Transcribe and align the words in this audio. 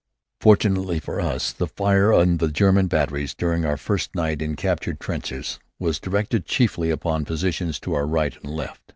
Fortunately 0.39 0.99
for 0.99 1.19
us, 1.21 1.51
the 1.53 1.67
fire 1.67 2.11
of 2.11 2.39
the 2.39 2.47
German 2.47 2.87
batteries, 2.87 3.35
during 3.35 3.63
our 3.65 3.77
first 3.77 4.15
night 4.15 4.41
in 4.41 4.55
captured 4.55 4.99
trenches, 4.99 5.59
was 5.77 5.99
directed 5.99 6.47
chiefly 6.47 6.89
upon 6.89 7.23
positions 7.23 7.79
to 7.81 7.93
our 7.93 8.07
right 8.07 8.35
and 8.43 8.49
left. 8.51 8.81